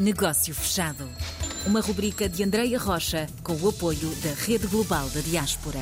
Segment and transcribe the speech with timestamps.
[0.00, 1.04] Negócio Fechado.
[1.66, 5.80] Uma rubrica de Andreia Rocha com o apoio da Rede Global da Diaspora.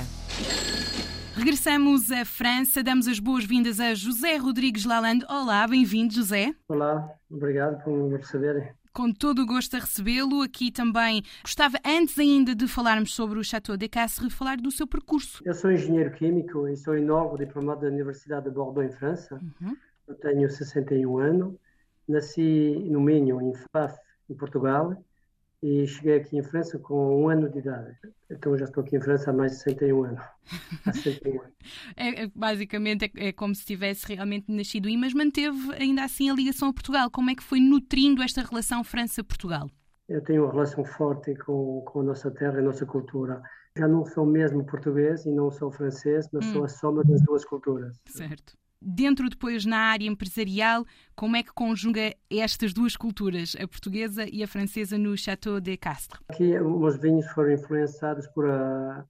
[1.36, 5.24] Regressamos à França, damos as boas-vindas a José Rodrigues Lalande.
[5.30, 6.52] Olá, bem-vindo, José.
[6.66, 8.68] Olá, obrigado por me receberem.
[8.92, 10.42] Com todo o gosto a recebê-lo.
[10.42, 14.88] Aqui também gostava, antes ainda de falarmos sobre o Chateau de Castres, falar do seu
[14.88, 15.44] percurso.
[15.44, 19.36] Eu sou engenheiro químico e sou enólogo diplomado da Universidade de Bordeaux, em França.
[19.36, 19.76] Uhum.
[20.08, 21.54] Eu tenho 61 anos.
[22.08, 23.94] Nasci no Minho, em Faf,
[24.28, 24.96] em Portugal,
[25.62, 27.96] e cheguei aqui em França com um ano de idade.
[28.30, 30.20] Então já estou aqui em França há mais de 61 anos.
[30.86, 31.52] Há 61 anos.
[31.96, 36.30] é, é, basicamente é, é, como se tivesse realmente nascido aí, mas manteve ainda assim
[36.30, 37.10] a ligação a Portugal.
[37.10, 39.68] Como é que foi nutrindo esta relação França-Portugal?
[40.08, 43.42] Eu tenho uma relação forte com, com a nossa terra e a nossa cultura.
[43.76, 46.52] Já não sou mesmo português e não sou francês, mas hum.
[46.52, 48.00] sou a soma das duas culturas.
[48.06, 54.24] Certo dentro depois na área empresarial, como é que conjuga estas duas culturas, a portuguesa
[54.30, 56.20] e a francesa, no Château de Castres?
[56.28, 59.04] Aqui os vinhos foram influenciados por a,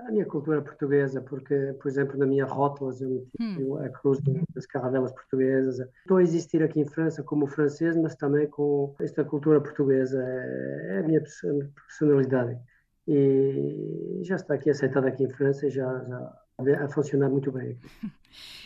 [0.00, 3.76] a minha cultura portuguesa, porque, por exemplo, na minha rótulas eu hum.
[3.78, 4.18] a cruz
[4.54, 5.78] das caravelas portuguesas.
[6.00, 10.22] Estou a existir aqui em França como francês, mas também com esta cultura portuguesa.
[10.22, 11.22] É, é a minha
[11.86, 12.58] personalidade.
[13.06, 17.76] E já está aqui aceitada aqui em França e já, já a funcionar muito bem.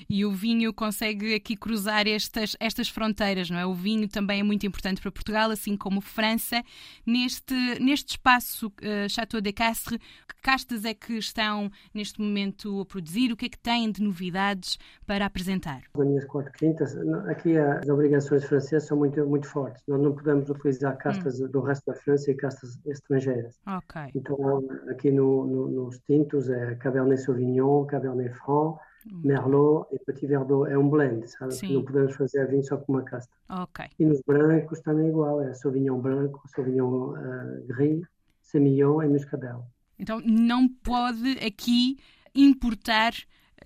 [0.09, 3.67] E o vinho consegue aqui cruzar estas, estas fronteiras, não é?
[3.67, 6.63] O vinho também é muito importante para Portugal, assim como França.
[7.07, 12.87] Neste, neste espaço uh, Chateau de Castres, que castas é que estão neste momento a
[12.87, 13.33] produzir?
[13.33, 15.83] O que é que têm de novidades para apresentar?
[15.95, 16.97] As minhas quatro quintas,
[17.29, 19.83] aqui as obrigações francesas são muito, muito fortes.
[19.87, 21.49] Nós não podemos utilizar castas hum.
[21.49, 23.59] do resto da França e castas estrangeiras.
[23.67, 24.01] Ok.
[24.15, 29.21] Então, aqui no, no, nos tintos é Cabernet Sauvignon, Cabernet Franc, Hum.
[29.25, 31.55] Merlot e Petit Verdot é um blend, sabe?
[31.55, 31.75] Sim.
[31.75, 33.33] Não podemos fazer vinho só com uma casta.
[33.49, 33.87] Ok.
[33.99, 38.03] E nos brancos também é igual, é Sauvignon branco, Sauvignon uh, gris,
[38.43, 39.65] Semillon e Muscadel.
[39.99, 41.97] Então não pode aqui
[42.35, 43.13] importar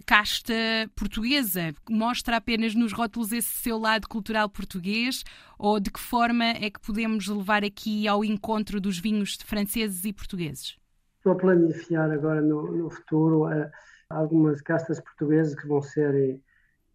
[0.07, 0.55] casta
[0.97, 1.75] portuguesa?
[1.91, 5.25] Mostra apenas nos rótulos esse seu lado cultural português
[5.59, 10.13] ou de que forma é que podemos levar aqui ao encontro dos vinhos franceses e
[10.13, 10.77] portugueses?
[11.19, 13.71] Estou a planificar agora no, no futuro uh,
[14.13, 16.41] algumas castas portuguesas que vão ser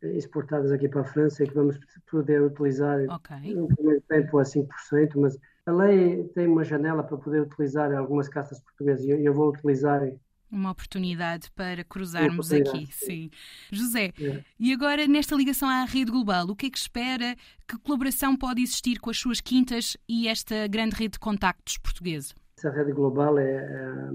[0.01, 1.79] eh, exportadas aqui para a França e que vamos
[2.09, 3.53] poder utilizar okay.
[3.53, 4.67] no primeiro tempo a 5%,
[5.15, 9.49] mas a lei tem uma janela para poder utilizar algumas castas portuguesas e eu vou
[9.49, 10.01] utilizar
[10.49, 13.29] uma oportunidade para cruzarmos aqui, sim.
[13.71, 14.43] José, é.
[14.59, 17.35] e agora nesta ligação à rede global, o que é que espera?
[17.67, 22.33] Que colaboração pode existir com as suas quintas e esta grande rede de contactos portuguesa?
[22.57, 24.09] Essa rede global é,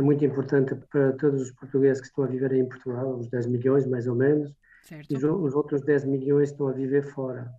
[0.00, 3.28] é é muito importante para todos os portugueses que estão a viver em Portugal, os
[3.28, 4.52] 10 milhões mais ou menos,
[4.82, 5.12] certo.
[5.12, 7.52] e os outros 10 milhões estão a viver fora.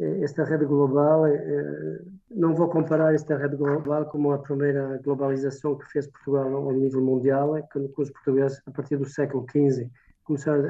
[0.00, 2.00] Esta rede global, é, é,
[2.30, 7.02] não vou comparar esta rede global como a primeira globalização que fez Portugal ao nível
[7.02, 9.88] mundial, é quando os portugueses, a partir do século XV,
[10.24, 10.64] começaram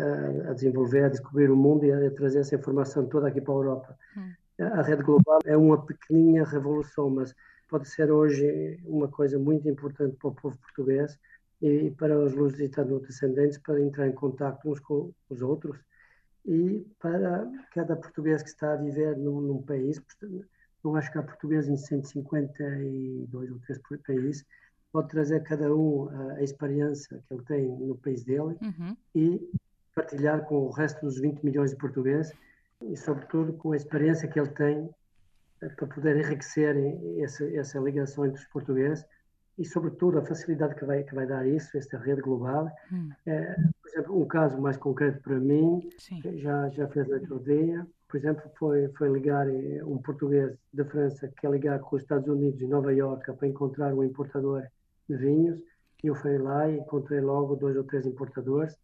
[0.48, 3.56] a, desenvolver, a descobrir o mundo e a trazer essa informação toda aqui para a
[3.56, 3.96] Europa.
[4.16, 4.32] Hum.
[4.58, 7.34] A rede global é uma pequenina revolução, mas
[7.72, 11.18] pode ser hoje uma coisa muito importante para o povo português
[11.62, 15.80] e para os lusitano-descendentes para entrar em contato uns com os outros
[16.44, 19.98] e para cada português que está a viver num, num país,
[20.84, 24.44] eu acho que há português em 152 ou 3 países,
[24.92, 28.94] pode trazer cada um a, a, experiência que ele tem no país dele uhum.
[29.14, 29.50] e
[29.94, 32.34] partilhar com o resto dos 20 milhões de portugueses
[32.82, 34.90] e, sobretudo, com a experiência que ele tem
[35.76, 36.76] para poder enriquecer
[37.18, 39.04] essa, essa ligação entre os portugueses
[39.58, 42.68] e, sobretudo, a facilidade que vai, que vai dar isso, esta rede global.
[42.92, 43.10] Hum.
[43.26, 45.88] É, por exemplo, um caso mais concreto para mim,
[46.36, 51.28] já, já fez outro dia, por exemplo, foi, foi ligar eh, um português da França
[51.28, 54.64] que quer ligar com os Estados Unidos e Nova Iorque para encontrar um importador
[55.08, 55.58] de vinhos.
[56.04, 58.76] E eu fui lá e encontrei logo dois ou três importadores.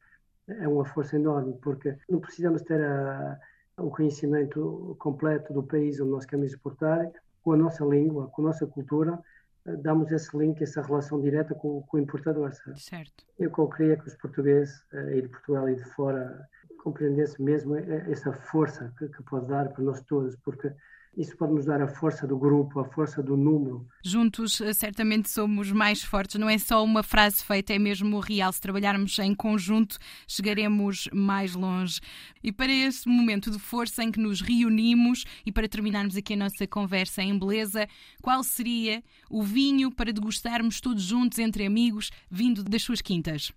[0.46, 3.38] É uma força enorme, porque não precisamos ter a
[3.78, 7.10] o conhecimento completo do país onde nós queremos exportar,
[7.42, 9.18] com a nossa língua, com a nossa cultura,
[9.66, 12.52] eh, damos esse link, essa relação direta com, com o importador.
[12.52, 12.80] Sabe?
[12.80, 13.24] Certo.
[13.38, 16.46] Eu queria que os portugueses, aí eh, de Portugal e de fora,
[16.82, 20.72] compreendessem mesmo eh, essa força que, que pode dar para nós todos, porque
[21.18, 23.84] isso pode nos dar a força do grupo, a força do número.
[24.04, 26.36] Juntos, eh, certamente somos mais fortes.
[26.36, 28.52] Não é só uma frase feita, é mesmo real.
[28.52, 29.98] Se trabalharmos em conjunto,
[30.28, 32.00] chegaremos mais longe.
[32.40, 36.36] E para esse momento de força em que nos reunimos e para terminarmos aqui a
[36.36, 37.88] nossa conversa em beleza,
[38.22, 43.50] qual seria o vinho para degustarmos todos juntos entre amigos, vindo das suas quintas?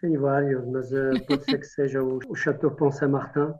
[0.00, 3.52] Tenho vários, mas uh, pode ser que seja o, o Chateau Pont Saint-Martin,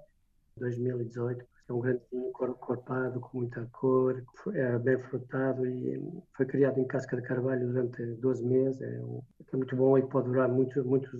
[0.59, 4.23] 2018 é um grande vinho, cor, cor estampado, com muita cor,
[4.53, 6.01] é bem frutado e
[6.37, 8.81] foi criado em casca de carvalho durante 12 meses.
[8.81, 9.23] É, um,
[9.53, 11.11] é muito bom e pode durar muito, muitos,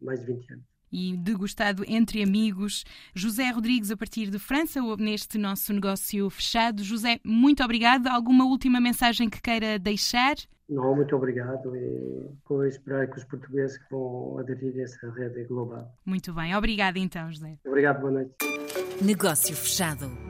[0.00, 2.82] mais de 20 anos e degustado entre amigos.
[3.14, 6.82] José Rodrigues, a partir de França, neste nosso negócio fechado.
[6.82, 8.06] José, muito obrigado.
[8.06, 10.34] Alguma última mensagem que queira deixar?
[10.66, 15.94] Não, muito obrigado e vou esperar que os portugueses vão aderir a essa rede global.
[16.06, 17.58] Muito bem, obrigado então, José.
[17.66, 18.57] Obrigado, boa noite.
[19.00, 20.27] Negócio fechado.